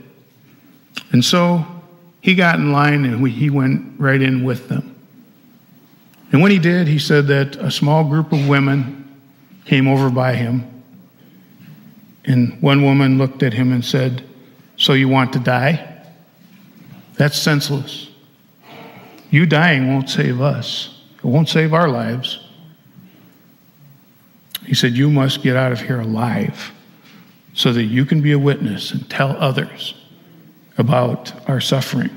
And 1.13 1.25
so 1.25 1.65
he 2.21 2.35
got 2.35 2.57
in 2.57 2.73
line 2.73 3.05
and 3.05 3.27
he 3.29 3.51
went 3.51 4.01
right 4.01 4.21
in 4.21 4.45
with 4.45 4.69
them. 4.69 4.97
And 6.33 6.43
when 6.43 6.51
he 6.51 6.59
did, 6.59 6.89
he 6.89 6.99
said 6.99 7.29
that 7.29 7.55
a 7.57 7.71
small 7.71 8.03
group 8.05 8.33
of 8.33 8.49
women 8.49 9.05
came 9.65 9.87
over 9.87 10.11
by 10.11 10.35
him. 10.35 10.83
And 12.25 12.61
one 12.61 12.83
woman 12.83 13.19
looked 13.19 13.45
at 13.45 13.53
him 13.53 13.73
and 13.73 13.85
said, 13.85 14.25
So 14.77 14.95
you 14.95 15.09
want 15.09 15.33
to 15.35 15.39
die? 15.39 16.05
That's 17.17 17.39
senseless. 17.39 18.09
You 19.35 19.47
dying 19.47 19.89
won't 19.89 20.09
save 20.09 20.41
us, 20.41 20.97
it 21.19 21.25
won't 21.25 21.49
save 21.49 21.75
our 21.75 21.89
lives. 21.89 22.39
He 24.65 24.75
said, 24.75 24.93
You 24.93 25.11
must 25.11 25.43
get 25.43 25.57
out 25.57 25.73
of 25.73 25.81
here 25.81 25.99
alive 25.99 26.71
so 27.53 27.73
that 27.73 27.83
you 27.83 28.05
can 28.05 28.23
be 28.23 28.31
a 28.31 28.39
witness 28.39 28.93
and 28.93 29.11
tell 29.11 29.33
others 29.33 29.97
about 30.79 31.33
our 31.49 31.61
suffering, 31.61 32.11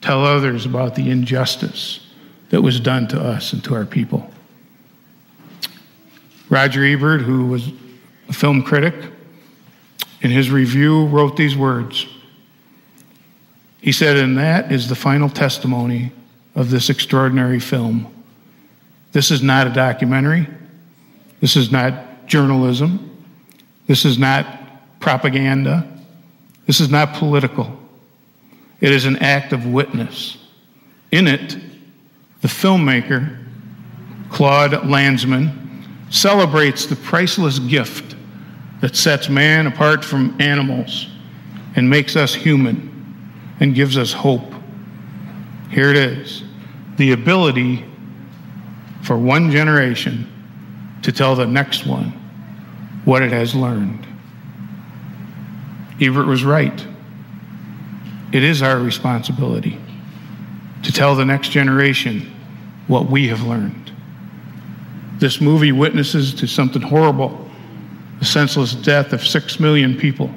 tell 0.00 0.24
others 0.24 0.66
about 0.66 0.96
the 0.96 1.08
injustice 1.08 2.04
that 2.48 2.62
was 2.62 2.80
done 2.80 3.06
to 3.06 3.20
us 3.20 3.52
and 3.52 3.62
to 3.62 3.76
our 3.76 3.86
people. 3.86 4.28
Roger 6.48 6.84
Ebert, 6.84 7.20
who 7.20 7.46
was 7.46 7.70
a 8.28 8.32
film 8.32 8.64
critic, 8.64 8.96
in 10.20 10.32
his 10.32 10.50
review 10.50 11.06
wrote 11.06 11.36
these 11.36 11.56
words. 11.56 12.08
He 13.80 13.92
said, 13.92 14.16
and 14.16 14.36
that 14.36 14.72
is 14.72 14.88
the 14.88 14.96
final 14.96 15.28
testimony 15.28 16.10
of 16.60 16.68
this 16.68 16.90
extraordinary 16.90 17.58
film. 17.58 18.06
This 19.12 19.30
is 19.30 19.42
not 19.42 19.66
a 19.66 19.70
documentary. 19.70 20.46
This 21.40 21.56
is 21.56 21.72
not 21.72 22.26
journalism. 22.26 23.16
This 23.86 24.04
is 24.04 24.18
not 24.18 25.00
propaganda. 25.00 25.90
This 26.66 26.80
is 26.80 26.90
not 26.90 27.14
political. 27.14 27.80
It 28.78 28.92
is 28.92 29.06
an 29.06 29.16
act 29.22 29.54
of 29.54 29.64
witness. 29.64 30.36
In 31.10 31.28
it, 31.28 31.56
the 32.42 32.48
filmmaker, 32.48 33.42
Claude 34.28 34.72
Lanzmann, 34.72 35.56
celebrates 36.10 36.84
the 36.84 36.96
priceless 36.96 37.58
gift 37.58 38.16
that 38.82 38.96
sets 38.96 39.30
man 39.30 39.66
apart 39.66 40.04
from 40.04 40.38
animals 40.38 41.08
and 41.74 41.88
makes 41.88 42.16
us 42.16 42.34
human 42.34 43.24
and 43.60 43.74
gives 43.74 43.96
us 43.96 44.12
hope. 44.12 44.52
Here 45.70 45.88
it 45.88 45.96
is 45.96 46.44
the 47.00 47.12
ability 47.12 47.82
for 49.00 49.16
one 49.16 49.50
generation 49.50 50.30
to 51.00 51.10
tell 51.10 51.34
the 51.34 51.46
next 51.46 51.86
one 51.86 52.10
what 53.06 53.22
it 53.22 53.32
has 53.32 53.54
learned. 53.54 54.06
Ebert 55.98 56.26
was 56.26 56.44
right. 56.44 56.86
It 58.32 58.44
is 58.44 58.60
our 58.60 58.78
responsibility 58.78 59.80
to 60.82 60.92
tell 60.92 61.14
the 61.14 61.24
next 61.24 61.48
generation 61.52 62.30
what 62.86 63.06
we 63.06 63.28
have 63.28 63.44
learned. 63.44 63.90
This 65.20 65.40
movie 65.40 65.72
witnesses 65.72 66.34
to 66.34 66.46
something 66.46 66.82
horrible 66.82 67.48
the 68.18 68.26
senseless 68.26 68.74
death 68.74 69.14
of 69.14 69.26
six 69.26 69.58
million 69.58 69.96
people. 69.96 70.30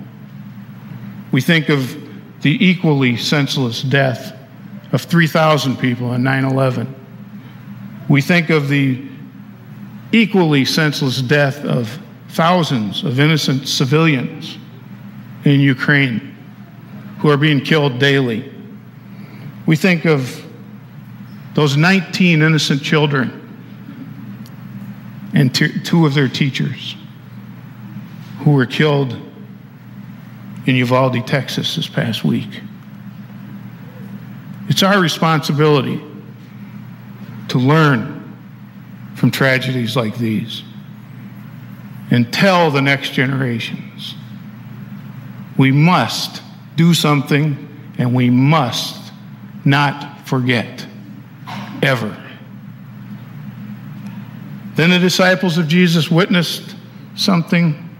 We 1.33 1.41
think 1.41 1.67
of 1.67 1.93
the 2.41 2.65
equally 2.65 3.17
senseless 3.17 3.81
death 3.81 4.39
of 4.93 5.01
3,000 5.01 5.77
people 5.77 6.07
on 6.07 6.23
9 6.23 6.45
11. 6.45 6.95
We 8.07 8.21
think 8.21 8.49
of 8.49 8.69
the 8.69 9.03
equally 10.11 10.63
senseless 10.63 11.21
death 11.21 11.65
of 11.65 11.99
thousands 12.29 13.03
of 13.03 13.19
innocent 13.19 13.67
civilians 13.67 14.57
in 15.43 15.59
Ukraine 15.59 16.35
who 17.19 17.29
are 17.29 17.37
being 17.37 17.61
killed 17.61 17.99
daily. 17.99 18.51
We 19.65 19.75
think 19.75 20.05
of 20.05 20.45
those 21.55 21.75
19 21.75 22.41
innocent 22.41 22.81
children 22.81 23.39
and 25.33 25.53
two 25.53 26.05
of 26.05 26.13
their 26.13 26.27
teachers 26.27 26.95
who 28.39 28.51
were 28.51 28.65
killed 28.65 29.13
in 30.65 30.75
Uvalde, 30.75 31.25
Texas 31.25 31.75
this 31.75 31.87
past 31.87 32.23
week. 32.23 32.61
It's 34.73 34.81
our 34.81 34.99
responsibility 34.99 36.01
to 37.49 37.59
learn 37.59 38.35
from 39.13 39.29
tragedies 39.29 39.95
like 39.95 40.17
these 40.17 40.63
and 42.09 42.33
tell 42.33 42.71
the 42.71 42.81
next 42.81 43.11
generations 43.11 44.15
We 45.59 45.71
must 45.71 46.41
do 46.75 46.95
something 46.95 47.93
and 47.99 48.15
we 48.15 48.31
must 48.31 49.13
not 49.63 50.27
forget 50.27 50.87
ever. 51.83 52.17
Then 54.73 54.89
the 54.89 54.97
disciples 54.97 55.59
of 55.59 55.67
Jesus 55.67 56.09
witnessed 56.09 56.75
something 57.15 57.95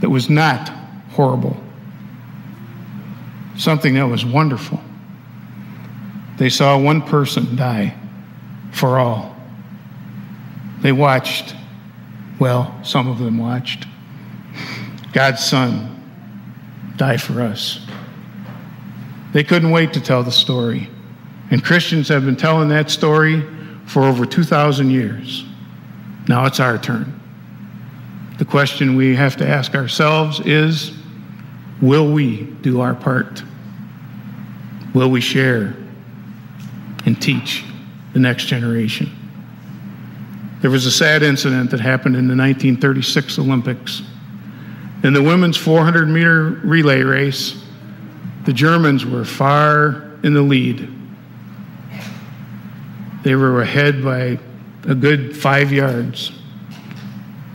that 0.00 0.08
was 0.08 0.30
not 0.30 0.70
horrible, 1.10 1.62
something 3.58 3.92
that 3.92 4.06
was 4.06 4.24
wonderful. 4.24 4.82
They 6.42 6.50
saw 6.50 6.76
one 6.76 7.02
person 7.02 7.54
die 7.54 7.94
for 8.72 8.98
all. 8.98 9.36
They 10.80 10.90
watched, 10.90 11.54
well, 12.40 12.80
some 12.82 13.06
of 13.06 13.20
them 13.20 13.38
watched, 13.38 13.86
God's 15.12 15.44
Son 15.44 16.02
die 16.96 17.16
for 17.16 17.42
us. 17.42 17.86
They 19.32 19.44
couldn't 19.44 19.70
wait 19.70 19.92
to 19.92 20.00
tell 20.00 20.24
the 20.24 20.32
story. 20.32 20.90
And 21.52 21.62
Christians 21.62 22.08
have 22.08 22.24
been 22.24 22.34
telling 22.34 22.70
that 22.70 22.90
story 22.90 23.44
for 23.86 24.02
over 24.02 24.26
2,000 24.26 24.90
years. 24.90 25.44
Now 26.26 26.46
it's 26.46 26.58
our 26.58 26.76
turn. 26.76 27.20
The 28.38 28.44
question 28.44 28.96
we 28.96 29.14
have 29.14 29.36
to 29.36 29.46
ask 29.46 29.76
ourselves 29.76 30.40
is 30.40 30.92
will 31.80 32.12
we 32.12 32.42
do 32.62 32.80
our 32.80 32.96
part? 32.96 33.44
Will 34.92 35.08
we 35.08 35.20
share 35.20 35.76
and 37.04 37.20
teach 37.20 37.64
the 38.12 38.18
next 38.18 38.44
generation? 38.44 39.10
There 40.62 40.70
was 40.70 40.86
a 40.86 40.92
sad 40.92 41.24
incident 41.24 41.72
that 41.72 41.80
happened 41.80 42.14
in 42.14 42.28
the 42.28 42.36
1936 42.36 43.38
Olympics. 43.40 44.02
In 45.02 45.12
the 45.12 45.22
women's 45.22 45.56
400 45.56 46.08
meter 46.08 46.60
relay 46.62 47.02
race, 47.02 47.60
the 48.44 48.52
Germans 48.52 49.04
were 49.04 49.24
far 49.24 50.10
in 50.22 50.34
the 50.34 50.42
lead. 50.42 50.88
They 53.24 53.34
were 53.34 53.62
ahead 53.62 54.04
by 54.04 54.38
a 54.84 54.94
good 54.94 55.36
five 55.36 55.72
yards. 55.72 56.32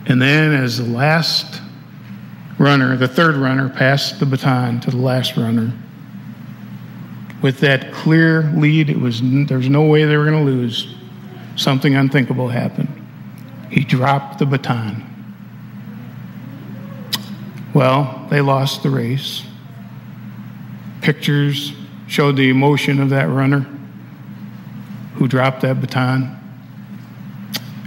And 0.06 0.20
then, 0.20 0.52
as 0.52 0.78
the 0.78 0.84
last 0.84 1.60
runner, 2.58 2.96
the 2.96 3.08
third 3.08 3.36
runner, 3.36 3.68
passed 3.68 4.20
the 4.20 4.26
baton 4.26 4.80
to 4.80 4.90
the 4.90 4.96
last 4.96 5.36
runner, 5.36 5.72
with 7.42 7.60
that 7.60 7.92
clear 7.92 8.42
lead, 8.54 8.90
it 8.90 8.98
was 8.98 9.20
there 9.22 9.58
was 9.58 9.68
no 9.68 9.82
way 9.82 10.04
they 10.04 10.16
were 10.16 10.24
going 10.24 10.44
to 10.44 10.50
lose. 10.50 10.94
Something 11.56 11.94
unthinkable 11.94 12.48
happened. 12.48 12.88
He 13.70 13.84
dropped 13.84 14.38
the 14.38 14.46
baton. 14.46 15.04
Well, 17.74 18.26
they 18.30 18.40
lost 18.40 18.82
the 18.82 18.90
race. 18.90 19.44
Pictures 21.00 21.72
showed 22.06 22.36
the 22.36 22.48
emotion 22.48 23.00
of 23.00 23.10
that 23.10 23.28
runner 23.28 23.66
who 25.14 25.28
dropped 25.28 25.60
that 25.62 25.80
baton. 25.80 26.34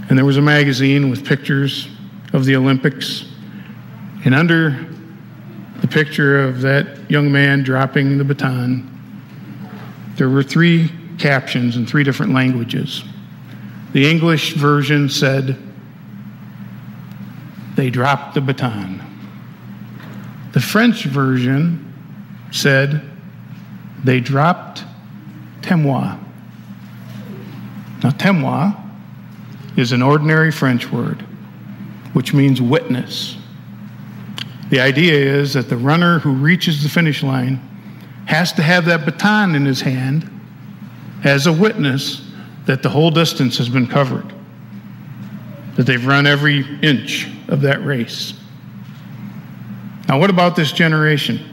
And 0.08 0.18
there 0.18 0.24
was 0.24 0.36
a 0.36 0.42
magazine 0.42 1.10
with 1.10 1.26
pictures 1.26 1.88
of 2.32 2.44
the 2.44 2.56
Olympics. 2.56 3.24
And 4.24 4.34
under 4.34 4.86
the 5.80 5.88
picture 5.88 6.44
of 6.44 6.60
that 6.60 7.10
young 7.10 7.32
man 7.32 7.62
dropping 7.62 8.18
the 8.18 8.24
baton, 8.24 8.91
there 10.16 10.28
were 10.28 10.42
three 10.42 10.90
captions 11.18 11.76
in 11.76 11.86
three 11.86 12.04
different 12.04 12.32
languages. 12.32 13.04
The 13.92 14.08
English 14.08 14.54
version 14.54 15.08
said, 15.08 15.56
They 17.76 17.90
dropped 17.90 18.34
the 18.34 18.40
baton. 18.40 19.02
The 20.52 20.60
French 20.60 21.04
version 21.04 21.92
said, 22.50 23.02
They 24.04 24.20
dropped 24.20 24.84
témoin. 25.60 26.18
Now, 28.02 28.10
témoin 28.10 28.76
is 29.76 29.92
an 29.92 30.02
ordinary 30.02 30.50
French 30.50 30.90
word, 30.90 31.22
which 32.12 32.34
means 32.34 32.60
witness. 32.60 33.36
The 34.70 34.80
idea 34.80 35.14
is 35.14 35.52
that 35.54 35.68
the 35.68 35.76
runner 35.76 36.18
who 36.18 36.32
reaches 36.32 36.82
the 36.82 36.88
finish 36.88 37.22
line 37.22 37.60
has 38.26 38.52
to 38.52 38.62
have 38.62 38.84
that 38.86 39.04
baton 39.04 39.54
in 39.54 39.64
his 39.64 39.80
hand 39.80 40.28
as 41.24 41.46
a 41.46 41.52
witness 41.52 42.28
that 42.66 42.82
the 42.82 42.88
whole 42.88 43.10
distance 43.10 43.58
has 43.58 43.68
been 43.68 43.86
covered, 43.86 44.32
that 45.76 45.84
they've 45.84 46.06
run 46.06 46.26
every 46.26 46.64
inch 46.80 47.28
of 47.48 47.60
that 47.62 47.84
race. 47.84 48.34
Now, 50.08 50.18
what 50.18 50.30
about 50.30 50.56
this 50.56 50.72
generation? 50.72 51.48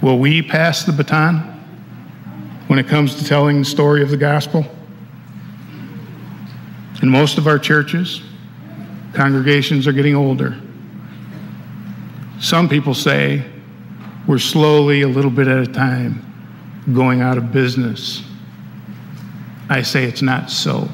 Will 0.00 0.18
we 0.18 0.42
pass 0.42 0.84
the 0.84 0.92
baton 0.92 1.38
when 2.66 2.78
it 2.78 2.88
comes 2.88 3.14
to 3.16 3.24
telling 3.24 3.60
the 3.60 3.64
story 3.64 4.02
of 4.02 4.10
the 4.10 4.16
gospel? 4.16 4.66
In 7.02 7.08
most 7.08 7.38
of 7.38 7.46
our 7.46 7.58
churches, 7.58 8.22
congregations 9.12 9.86
are 9.86 9.92
getting 9.92 10.14
older. 10.14 10.56
Some 12.40 12.68
people 12.68 12.94
say 12.94 13.44
we're 14.26 14.38
slowly, 14.38 15.02
a 15.02 15.08
little 15.08 15.30
bit 15.30 15.48
at 15.48 15.58
a 15.58 15.70
time, 15.70 16.24
going 16.92 17.20
out 17.20 17.38
of 17.38 17.52
business. 17.52 18.22
I 19.68 19.82
say 19.82 20.04
it's 20.04 20.22
not 20.22 20.50
so. 20.50 20.88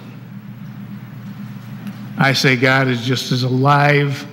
I 2.17 2.33
say 2.33 2.57
God 2.57 2.88
is 2.88 3.03
just 3.03 3.33
as 3.33 3.43
alive 3.43 4.27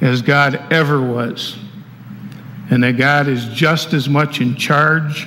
as 0.00 0.22
God 0.22 0.72
ever 0.72 1.00
was, 1.00 1.56
and 2.70 2.82
that 2.84 2.96
God 2.96 3.26
is 3.28 3.46
just 3.46 3.92
as 3.92 4.08
much 4.08 4.40
in 4.40 4.54
charge 4.54 5.26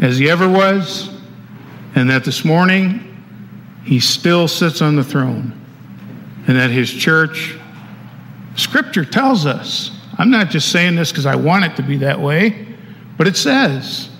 as 0.00 0.18
He 0.18 0.28
ever 0.28 0.48
was, 0.48 1.10
and 1.94 2.10
that 2.10 2.24
this 2.24 2.44
morning 2.44 3.08
he 3.84 4.00
still 4.00 4.48
sits 4.48 4.80
on 4.80 4.96
the 4.96 5.04
throne. 5.04 5.58
And 6.46 6.56
that 6.56 6.70
his 6.70 6.92
church, 6.92 7.56
Scripture 8.56 9.04
tells 9.04 9.46
us, 9.46 9.90
I'm 10.18 10.30
not 10.30 10.50
just 10.50 10.70
saying 10.70 10.96
this 10.96 11.10
because 11.10 11.26
I 11.26 11.36
want 11.36 11.64
it 11.64 11.76
to 11.76 11.82
be 11.82 11.98
that 11.98 12.20
way, 12.20 12.66
but 13.16 13.26
it 13.26 13.36
says, 13.36 14.10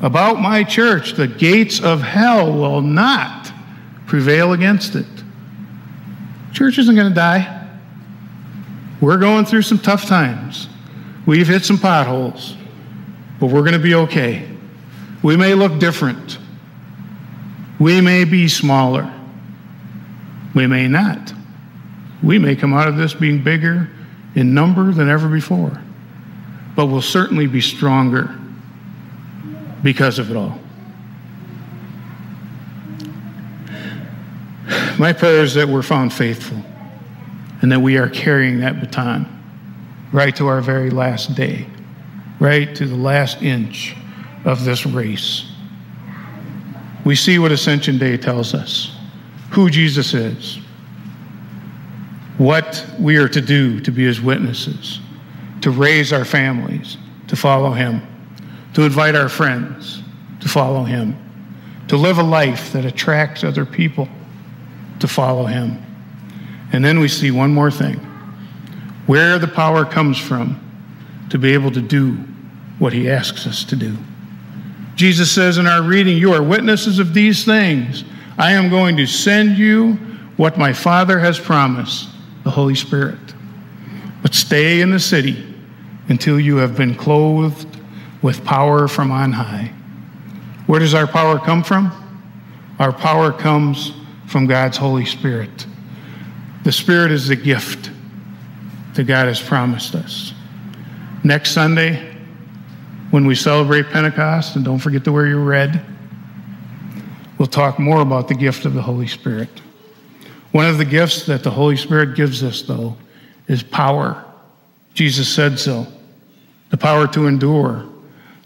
about 0.00 0.40
my 0.40 0.64
church, 0.64 1.12
the 1.12 1.28
gates 1.28 1.80
of 1.80 2.02
hell 2.02 2.52
will 2.52 2.80
not 2.80 3.52
prevail 4.06 4.52
against 4.52 4.94
it. 4.96 5.06
Church 6.52 6.78
isn't 6.78 6.94
going 6.94 7.08
to 7.08 7.14
die. 7.14 7.60
We're 9.00 9.18
going 9.18 9.44
through 9.44 9.62
some 9.62 9.78
tough 9.78 10.06
times. 10.06 10.68
We've 11.24 11.46
hit 11.46 11.64
some 11.64 11.78
potholes, 11.78 12.56
but 13.40 13.46
we're 13.46 13.60
going 13.60 13.72
to 13.72 13.78
be 13.78 13.94
okay. 13.94 14.48
We 15.22 15.36
may 15.36 15.54
look 15.54 15.78
different. 15.78 16.38
We 17.78 18.00
may 18.00 18.24
be 18.24 18.48
smaller. 18.48 19.10
We 20.54 20.66
may 20.66 20.88
not. 20.88 21.32
We 22.22 22.38
may 22.38 22.54
come 22.54 22.74
out 22.74 22.88
of 22.88 22.96
this 22.96 23.14
being 23.14 23.42
bigger 23.42 23.88
in 24.34 24.54
number 24.54 24.92
than 24.92 25.08
ever 25.08 25.28
before. 25.28 25.80
But 26.74 26.86
we'll 26.86 27.02
certainly 27.02 27.46
be 27.46 27.60
stronger 27.60 28.38
because 29.82 30.18
of 30.18 30.30
it 30.30 30.36
all. 30.36 30.58
My 34.98 35.12
prayer 35.12 35.42
is 35.42 35.54
that 35.54 35.68
we're 35.68 35.82
found 35.82 36.12
faithful 36.12 36.62
and 37.60 37.72
that 37.72 37.80
we 37.80 37.96
are 37.98 38.08
carrying 38.08 38.60
that 38.60 38.80
baton 38.80 39.26
right 40.12 40.34
to 40.36 40.46
our 40.46 40.60
very 40.60 40.90
last 40.90 41.34
day, 41.34 41.66
right 42.38 42.74
to 42.76 42.86
the 42.86 42.96
last 42.96 43.42
inch 43.42 43.96
of 44.44 44.64
this 44.64 44.86
race 44.86 45.52
we 47.04 47.16
see 47.16 47.38
what 47.38 47.50
Ascension 47.52 47.98
Day 47.98 48.16
tells 48.16 48.54
us 48.54 48.96
who 49.50 49.68
Jesus 49.68 50.14
is, 50.14 50.58
what 52.42 52.84
we 52.98 53.16
are 53.16 53.28
to 53.28 53.40
do 53.40 53.80
to 53.80 53.90
be 53.90 54.04
his 54.04 54.20
witnesses, 54.20 55.00
to 55.60 55.70
raise 55.70 56.12
our 56.12 56.24
families 56.24 56.96
to 57.28 57.36
follow 57.36 57.70
him, 57.70 58.02
to 58.74 58.82
invite 58.82 59.14
our 59.14 59.28
friends 59.28 60.02
to 60.42 60.48
follow 60.48 60.82
him, 60.82 61.16
to 61.88 61.96
live 61.96 62.18
a 62.18 62.22
life 62.22 62.72
that 62.72 62.84
attracts 62.84 63.44
other 63.44 63.64
people 63.64 64.08
to 64.98 65.08
follow 65.08 65.46
him. 65.46 65.80
And 66.72 66.84
then 66.84 66.98
we 66.98 67.08
see 67.08 67.30
one 67.30 67.54
more 67.54 67.70
thing 67.70 67.96
where 69.06 69.38
the 69.38 69.48
power 69.48 69.84
comes 69.84 70.18
from 70.18 70.58
to 71.30 71.38
be 71.38 71.54
able 71.54 71.70
to 71.70 71.80
do 71.80 72.12
what 72.78 72.92
he 72.92 73.08
asks 73.08 73.46
us 73.46 73.64
to 73.64 73.76
do. 73.76 73.96
Jesus 74.94 75.32
says 75.32 75.58
in 75.58 75.66
our 75.66 75.82
reading, 75.82 76.16
You 76.16 76.32
are 76.32 76.42
witnesses 76.42 76.98
of 76.98 77.14
these 77.14 77.44
things. 77.44 78.04
I 78.36 78.52
am 78.52 78.68
going 78.68 78.96
to 78.96 79.06
send 79.06 79.56
you 79.56 79.94
what 80.36 80.58
my 80.58 80.72
Father 80.72 81.18
has 81.18 81.38
promised, 81.38 82.08
the 82.44 82.50
Holy 82.50 82.74
Spirit. 82.74 83.18
But 84.22 84.34
stay 84.34 84.80
in 84.80 84.90
the 84.90 85.00
city 85.00 85.54
until 86.08 86.38
you 86.38 86.56
have 86.56 86.76
been 86.76 86.94
clothed 86.94 87.78
with 88.22 88.44
power 88.44 88.88
from 88.88 89.10
on 89.10 89.32
high. 89.32 89.72
Where 90.66 90.80
does 90.80 90.94
our 90.94 91.06
power 91.06 91.38
come 91.38 91.62
from? 91.62 91.90
Our 92.78 92.92
power 92.92 93.32
comes 93.32 93.92
from 94.26 94.46
God's 94.46 94.76
Holy 94.76 95.04
Spirit. 95.04 95.66
The 96.64 96.72
Spirit 96.72 97.10
is 97.10 97.28
the 97.28 97.36
gift 97.36 97.90
that 98.94 99.04
God 99.04 99.26
has 99.26 99.40
promised 99.40 99.94
us. 99.94 100.32
Next 101.24 101.52
Sunday, 101.52 102.16
when 103.10 103.26
we 103.26 103.34
celebrate 103.34 103.90
Pentecost, 103.90 104.56
and 104.56 104.64
don't 104.64 104.78
forget 104.78 105.04
to 105.04 105.12
wear 105.12 105.26
your 105.26 105.44
red, 105.44 105.84
we'll 107.38 107.48
talk 107.48 107.78
more 107.78 108.00
about 108.00 108.28
the 108.28 108.34
gift 108.34 108.64
of 108.64 108.74
the 108.74 108.82
Holy 108.82 109.06
Spirit. 109.06 109.50
One 110.52 110.66
of 110.66 110.76
the 110.76 110.84
gifts 110.84 111.26
that 111.26 111.42
the 111.42 111.50
Holy 111.50 111.76
Spirit 111.76 112.14
gives 112.14 112.42
us, 112.42 112.62
though, 112.62 112.96
is 113.48 113.62
power. 113.62 114.22
Jesus 114.94 115.28
said 115.28 115.58
so. 115.58 115.86
The 116.70 116.76
power 116.76 117.06
to 117.08 117.26
endure, 117.26 117.86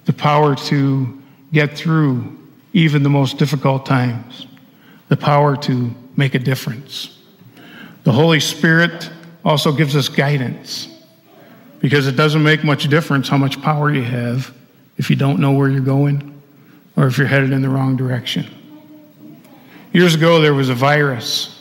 the 0.05 0.13
power 0.13 0.55
to 0.55 1.23
get 1.53 1.77
through 1.77 2.39
even 2.73 3.03
the 3.03 3.09
most 3.09 3.39
difficult 3.39 3.87
times, 3.87 4.47
the 5.09 5.17
power 5.17 5.57
to 5.57 5.95
make 6.17 6.35
a 6.35 6.39
difference. 6.39 7.19
The 8.05 8.13
Holy 8.13 8.41
Spirit 8.41 9.11
also 9.45 9.73
gives 9.73 9.97
us 9.97 10.09
guidance 10.09 10.89
because 11.81 12.07
it 12.07 12.17
doesn't 12.17 12.43
make 12.43 12.65
much 12.65 12.89
difference 12.89 13.29
how 13.29 13.37
much 13.37 13.61
power 13.63 13.93
you 13.93 14.03
have 14.03 14.53
if 14.97 15.11
you 15.11 15.17
don't 15.17 15.41
know 15.41 15.53
where 15.53 15.69
you're 15.69 15.81
going 15.81 16.41
or 16.97 17.07
if 17.07 17.19
you're 17.19 17.27
headed 17.27 17.53
in 17.53 17.63
the 17.63 17.69
wrong 17.69 17.97
direction. 17.97 18.47
Years 19.93 20.15
ago, 20.15 20.41
there 20.41 20.55
was 20.55 20.69
a 20.69 20.75
virus 20.75 21.56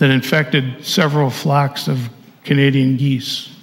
that 0.00 0.10
infected 0.10 0.82
several 0.82 1.28
flocks 1.28 1.86
of 1.86 2.08
Canadian 2.42 2.96
geese, 2.96 3.54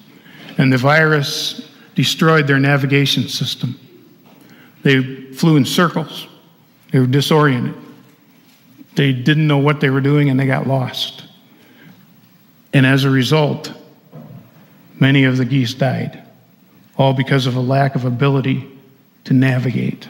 and 0.60 0.72
the 0.72 0.78
virus 0.78 1.68
destroyed 1.96 2.46
their 2.46 2.60
navigation 2.60 3.28
system. 3.28 3.78
They 4.84 5.32
flew 5.34 5.58
in 5.58 5.66
circles, 5.66 6.28
they 6.92 7.00
were 7.00 7.08
disoriented. 7.08 7.74
They 8.94 9.14
didn't 9.14 9.46
know 9.46 9.58
what 9.58 9.80
they 9.80 9.90
were 9.90 10.02
doing 10.02 10.30
and 10.30 10.40
they 10.40 10.48
got 10.48 10.66
lost. 10.66 11.24
And 12.74 12.84
as 12.84 13.04
a 13.04 13.12
result, 13.12 13.72
many 15.00 15.26
of 15.26 15.38
the 15.38 15.46
geese 15.46 15.76
died, 15.76 16.24
all 16.98 17.14
because 17.14 17.46
of 17.46 17.56
a 17.56 17.60
lack 17.60 17.94
of 17.94 18.06
ability 18.06 18.68
to 19.26 19.34
navigate. 19.34 20.08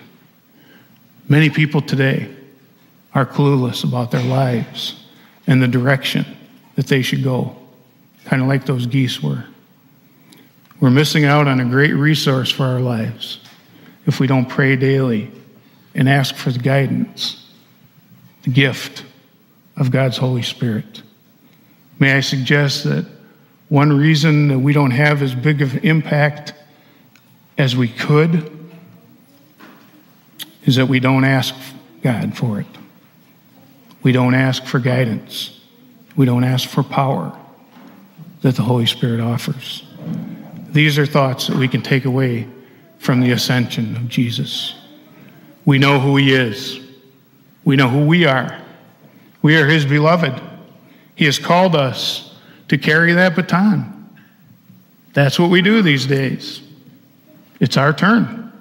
Many 1.28 1.50
people 1.50 1.82
today 1.82 2.34
are 3.14 3.26
clueless 3.26 3.84
about 3.84 4.12
their 4.12 4.24
lives 4.24 4.97
and 5.48 5.62
the 5.62 5.68
direction 5.68 6.26
that 6.76 6.88
they 6.88 7.02
should 7.02 7.24
go, 7.24 7.56
kind 8.26 8.42
of 8.42 8.48
like 8.48 8.66
those 8.66 8.86
geese 8.86 9.24
were. 9.24 9.44
We're 10.80 10.92
missing 10.92 11.26
out 11.26 11.48
on 11.48 11.60
a 11.60 11.66
great 11.66 11.94
resource 11.94 12.52
for 12.52 12.64
our 12.64 12.80
lives 12.80 13.40
if 14.06 14.20
we 14.20 14.28
don't 14.28 14.48
pray 14.48 14.76
daily 14.76 15.32
and 15.96 16.08
ask 16.08 16.36
for 16.36 16.52
the 16.52 16.60
guidance, 16.60 17.52
the 18.44 18.52
gift 18.52 19.04
of 19.76 19.90
God's 19.90 20.18
Holy 20.18 20.44
Spirit. 20.44 21.02
May 22.00 22.14
I 22.14 22.20
suggest 22.20 22.84
that 22.84 23.06
one 23.70 23.98
reason 23.98 24.50
that 24.50 24.60
we 24.60 24.72
don't 24.72 24.92
have 24.92 25.22
as 25.22 25.34
big 25.34 25.62
of 25.62 25.74
an 25.74 25.80
impact 25.80 26.54
as 27.58 27.76
we 27.76 27.88
could 27.88 28.52
is 30.66 30.76
that 30.76 30.86
we 30.86 31.00
don't 31.00 31.24
ask 31.24 31.56
God 32.04 32.38
for 32.38 32.60
it. 32.60 32.68
We 34.04 34.12
don't 34.12 34.36
ask 34.36 34.66
for 34.66 34.80
guidance. 34.80 35.60
We 36.16 36.26
don't 36.26 36.44
ask 36.44 36.68
for 36.68 36.84
power 36.84 37.38
that 38.42 38.56
the 38.56 38.64
Holy 38.64 38.86
Spirit 38.86 39.20
offers. 39.20 39.84
These 40.70 40.98
are 41.00 41.06
thoughts 41.06 41.48
that 41.48 41.58
we 41.58 41.68
can 41.68 41.82
take 41.82 42.06
away 42.06 42.48
from 43.00 43.22
the 43.22 43.32
ascension 43.32 43.96
of 43.96 44.08
Jesus. 44.08 44.76
We 45.66 45.80
know 45.80 46.00
who 46.00 46.18
he 46.18 46.34
is. 46.34 46.80
We 47.64 47.76
know 47.76 47.90
who 47.90 48.06
we 48.06 48.26
are. 48.26 48.60
We 49.42 49.58
are 49.58 49.68
his 49.68 49.86
beloved. 49.86 50.42
He 51.16 51.26
has 51.26 51.40
called 51.40 51.76
us 51.76 52.36
to 52.70 52.78
carry 52.78 53.14
that 53.14 53.36
baton. 53.36 53.94
That's 55.14 55.40
what 55.40 55.50
we 55.50 55.62
do 55.62 55.82
these 55.82 56.06
days. 56.06 56.62
It's 57.60 57.78
our 57.78 57.94
turn. 57.94 58.52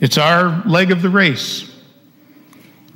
It's 0.00 0.18
our 0.18 0.62
leg 0.66 0.92
of 0.92 1.02
the 1.02 1.10
race. 1.10 1.69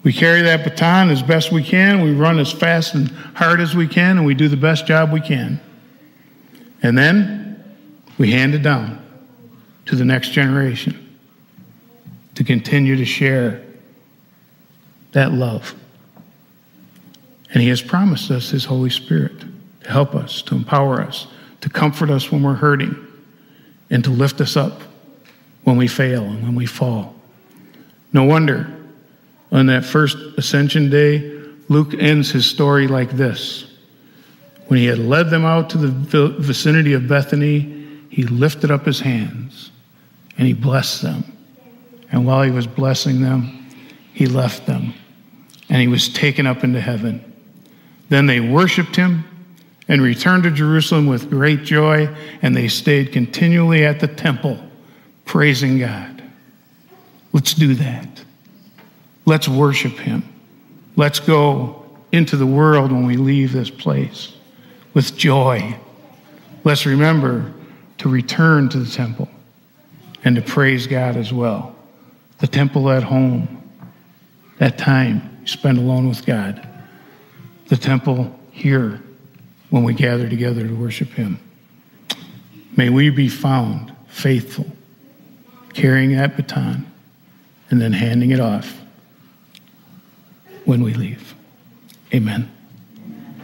We 0.04 0.12
carry 0.12 0.42
that 0.42 0.64
baton 0.64 1.08
as 1.08 1.22
best 1.22 1.50
we 1.50 1.64
can. 1.64 2.02
We 2.02 2.12
run 2.12 2.38
as 2.38 2.52
fast 2.52 2.94
and 2.94 3.08
hard 3.08 3.60
as 3.60 3.74
we 3.74 3.88
can, 3.88 4.18
and 4.18 4.26
we 4.26 4.34
do 4.34 4.48
the 4.48 4.56
best 4.56 4.86
job 4.86 5.10
we 5.10 5.20
can. 5.22 5.60
And 6.82 6.96
then 6.96 7.64
we 8.18 8.30
hand 8.30 8.54
it 8.54 8.62
down 8.62 9.02
to 9.86 9.96
the 9.96 10.04
next 10.04 10.30
generation 10.30 11.16
to 12.34 12.44
continue 12.44 12.96
to 12.96 13.04
share 13.06 13.62
that 15.12 15.32
love. 15.32 15.74
And 17.54 17.62
He 17.62 17.70
has 17.70 17.80
promised 17.80 18.30
us 18.30 18.50
His 18.50 18.66
Holy 18.66 18.90
Spirit 18.90 19.40
to 19.84 19.90
help 19.90 20.14
us, 20.14 20.42
to 20.42 20.54
empower 20.54 21.00
us, 21.00 21.28
to 21.62 21.70
comfort 21.70 22.10
us 22.10 22.30
when 22.30 22.42
we're 22.42 22.54
hurting, 22.54 22.94
and 23.88 24.04
to 24.04 24.10
lift 24.10 24.42
us 24.42 24.54
up 24.54 24.82
when 25.62 25.78
we 25.78 25.88
fail 25.88 26.24
and 26.24 26.42
when 26.42 26.54
we 26.54 26.66
fall. 26.66 27.14
No 28.12 28.24
wonder 28.24 28.70
on 29.54 29.66
that 29.66 29.84
first 29.84 30.16
ascension 30.36 30.90
day, 30.90 31.40
Luke 31.68 31.94
ends 31.94 32.30
his 32.30 32.44
story 32.44 32.88
like 32.88 33.12
this. 33.12 33.64
When 34.66 34.78
he 34.78 34.86
had 34.86 34.98
led 34.98 35.30
them 35.30 35.44
out 35.44 35.70
to 35.70 35.78
the 35.78 36.28
vicinity 36.38 36.92
of 36.92 37.08
Bethany, 37.08 37.86
he 38.10 38.24
lifted 38.24 38.70
up 38.70 38.84
his 38.84 39.00
hands 39.00 39.70
and 40.36 40.46
he 40.46 40.52
blessed 40.52 41.02
them. 41.02 41.24
And 42.10 42.26
while 42.26 42.42
he 42.42 42.50
was 42.50 42.66
blessing 42.66 43.22
them, 43.22 43.70
he 44.12 44.26
left 44.26 44.66
them 44.66 44.92
and 45.68 45.80
he 45.80 45.88
was 45.88 46.08
taken 46.08 46.46
up 46.46 46.64
into 46.64 46.80
heaven. 46.80 47.32
Then 48.08 48.26
they 48.26 48.40
worshiped 48.40 48.96
him 48.96 49.24
and 49.88 50.02
returned 50.02 50.42
to 50.44 50.50
Jerusalem 50.50 51.06
with 51.06 51.30
great 51.30 51.62
joy, 51.62 52.08
and 52.42 52.56
they 52.56 52.68
stayed 52.68 53.12
continually 53.12 53.84
at 53.84 54.00
the 54.00 54.08
temple, 54.08 54.58
praising 55.24 55.78
God. 55.78 56.22
Let's 57.32 57.54
do 57.54 57.74
that. 57.74 58.13
Let's 59.26 59.48
worship 59.48 59.92
him. 59.92 60.22
Let's 60.96 61.20
go 61.20 61.84
into 62.12 62.36
the 62.36 62.46
world 62.46 62.92
when 62.92 63.06
we 63.06 63.16
leave 63.16 63.52
this 63.52 63.70
place 63.70 64.32
with 64.92 65.16
joy. 65.16 65.76
Let's 66.62 66.86
remember 66.86 67.52
to 67.98 68.08
return 68.08 68.68
to 68.70 68.78
the 68.78 68.90
temple 68.90 69.28
and 70.24 70.36
to 70.36 70.42
praise 70.42 70.86
God 70.86 71.16
as 71.16 71.32
well. 71.32 71.74
The 72.38 72.46
temple 72.46 72.90
at 72.90 73.02
home, 73.02 73.62
that 74.58 74.78
time 74.78 75.38
you 75.40 75.46
spend 75.46 75.78
alone 75.78 76.08
with 76.08 76.24
God. 76.24 76.66
The 77.68 77.76
temple 77.76 78.38
here 78.52 79.02
when 79.70 79.84
we 79.84 79.94
gather 79.94 80.28
together 80.28 80.66
to 80.66 80.74
worship 80.74 81.08
Him. 81.08 81.38
May 82.76 82.90
we 82.90 83.10
be 83.10 83.28
found 83.28 83.92
faithful, 84.08 84.66
carrying 85.72 86.12
that 86.16 86.36
baton 86.36 86.86
and 87.70 87.80
then 87.80 87.92
handing 87.92 88.30
it 88.30 88.40
off 88.40 88.83
when 90.64 90.82
we 90.82 90.94
leave. 90.94 91.34
Amen. 92.12 92.53